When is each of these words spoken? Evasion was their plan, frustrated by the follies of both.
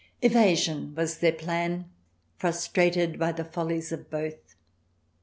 Evasion 0.23 0.95
was 0.95 1.19
their 1.19 1.31
plan, 1.31 1.87
frustrated 2.39 3.19
by 3.19 3.31
the 3.31 3.45
follies 3.45 3.91
of 3.91 4.09
both. 4.09 4.55